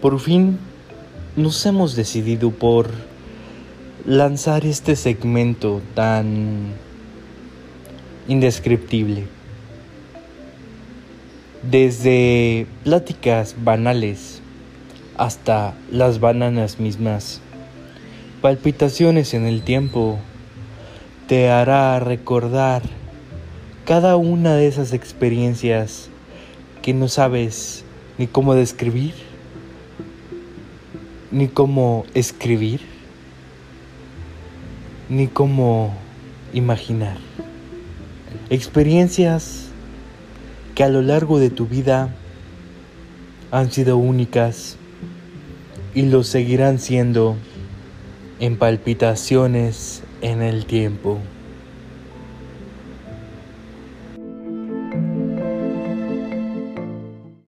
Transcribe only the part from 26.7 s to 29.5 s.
que no sabes ni cómo describir,